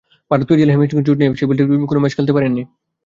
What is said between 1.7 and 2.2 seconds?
কোনো ম্যাচ